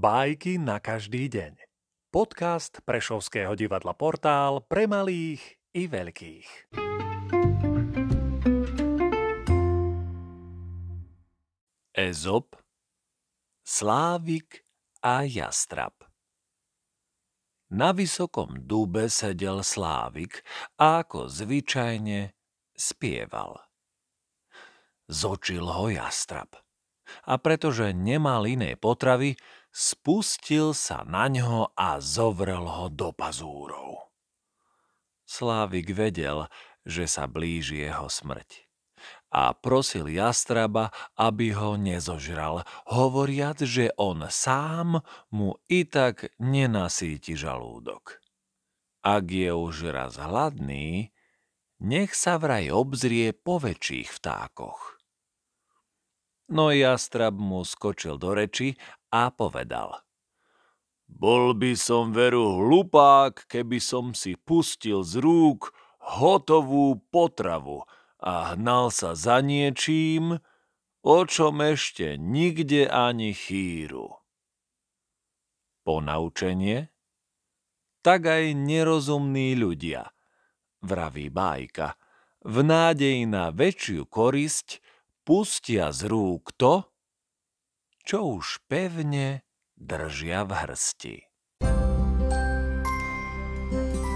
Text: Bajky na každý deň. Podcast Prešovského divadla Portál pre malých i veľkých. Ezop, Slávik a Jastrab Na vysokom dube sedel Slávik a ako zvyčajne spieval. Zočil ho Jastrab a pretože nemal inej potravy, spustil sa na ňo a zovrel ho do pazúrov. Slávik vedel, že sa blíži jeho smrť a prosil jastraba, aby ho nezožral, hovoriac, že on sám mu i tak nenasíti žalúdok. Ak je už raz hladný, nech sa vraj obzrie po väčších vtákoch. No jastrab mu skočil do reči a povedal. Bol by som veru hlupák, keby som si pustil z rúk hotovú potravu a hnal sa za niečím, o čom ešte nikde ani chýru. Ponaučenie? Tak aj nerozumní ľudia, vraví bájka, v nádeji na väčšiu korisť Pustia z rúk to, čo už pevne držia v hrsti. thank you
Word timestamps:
Bajky 0.00 0.56
na 0.56 0.80
každý 0.80 1.28
deň. 1.28 1.60
Podcast 2.08 2.80
Prešovského 2.88 3.52
divadla 3.52 3.92
Portál 3.92 4.64
pre 4.64 4.88
malých 4.88 5.60
i 5.76 5.84
veľkých. 5.92 6.72
Ezop, 11.92 12.56
Slávik 13.60 14.64
a 15.04 15.28
Jastrab 15.28 15.92
Na 17.68 17.92
vysokom 17.92 18.56
dube 18.64 19.12
sedel 19.12 19.60
Slávik 19.60 20.40
a 20.80 21.04
ako 21.04 21.28
zvyčajne 21.28 22.32
spieval. 22.72 23.68
Zočil 25.12 25.68
ho 25.68 25.92
Jastrab 25.92 26.56
a 27.26 27.38
pretože 27.38 27.94
nemal 27.94 28.46
inej 28.46 28.78
potravy, 28.80 29.36
spustil 29.70 30.74
sa 30.74 31.06
na 31.06 31.30
ňo 31.30 31.74
a 31.74 32.02
zovrel 32.02 32.66
ho 32.66 32.86
do 32.90 33.14
pazúrov. 33.14 34.10
Slávik 35.24 35.94
vedel, 35.94 36.50
že 36.82 37.06
sa 37.06 37.30
blíži 37.30 37.86
jeho 37.86 38.10
smrť 38.10 38.70
a 39.30 39.54
prosil 39.54 40.10
jastraba, 40.10 40.90
aby 41.14 41.54
ho 41.54 41.78
nezožral, 41.78 42.66
hovoriac, 42.90 43.62
že 43.62 43.94
on 43.94 44.26
sám 44.26 45.00
mu 45.30 45.54
i 45.70 45.86
tak 45.86 46.34
nenasíti 46.42 47.38
žalúdok. 47.38 48.18
Ak 49.00 49.30
je 49.30 49.48
už 49.54 49.94
raz 49.94 50.20
hladný, 50.20 51.14
nech 51.80 52.12
sa 52.12 52.36
vraj 52.36 52.68
obzrie 52.68 53.32
po 53.32 53.56
väčších 53.56 54.12
vtákoch. 54.20 54.99
No 56.50 56.74
jastrab 56.74 57.38
mu 57.38 57.62
skočil 57.62 58.18
do 58.18 58.34
reči 58.34 58.74
a 59.14 59.30
povedal. 59.30 60.02
Bol 61.06 61.54
by 61.54 61.78
som 61.78 62.10
veru 62.10 62.58
hlupák, 62.58 63.46
keby 63.46 63.78
som 63.78 64.14
si 64.14 64.34
pustil 64.34 65.06
z 65.06 65.22
rúk 65.22 65.70
hotovú 66.18 66.98
potravu 67.14 67.86
a 68.18 68.54
hnal 68.54 68.90
sa 68.90 69.14
za 69.14 69.38
niečím, 69.38 70.42
o 71.06 71.18
čom 71.24 71.62
ešte 71.62 72.18
nikde 72.18 72.90
ani 72.90 73.30
chýru. 73.30 74.20
Ponaučenie? 75.86 76.92
Tak 78.00 78.26
aj 78.26 78.44
nerozumní 78.56 79.54
ľudia, 79.54 80.08
vraví 80.82 81.28
bájka, 81.28 81.94
v 82.40 82.56
nádeji 82.64 83.28
na 83.28 83.52
väčšiu 83.52 84.08
korisť 84.08 84.80
Pustia 85.30 85.94
z 85.94 86.10
rúk 86.10 86.58
to, 86.58 86.90
čo 88.02 88.42
už 88.42 88.66
pevne 88.66 89.46
držia 89.78 90.42
v 90.42 90.50
hrsti. 90.58 91.16
thank 93.70 93.94
you 93.94 94.09